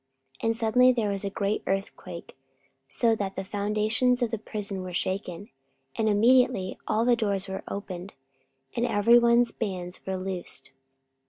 44:016:026 0.39 0.45
And 0.45 0.57
suddenly 0.57 0.91
there 0.91 1.09
was 1.09 1.23
a 1.23 1.29
great 1.29 1.61
earthquake, 1.67 2.35
so 2.87 3.15
that 3.15 3.35
the 3.35 3.43
foundations 3.43 4.23
of 4.23 4.31
the 4.31 4.39
prison 4.39 4.81
were 4.81 4.95
shaken: 4.95 5.49
and 5.95 6.09
immediately 6.09 6.79
all 6.87 7.05
the 7.05 7.15
doors 7.15 7.47
were 7.47 7.63
opened, 7.67 8.13
and 8.75 8.83
every 8.87 9.19
one's 9.19 9.51
bands 9.51 10.03
were 10.03 10.17
loosed. 10.17 10.71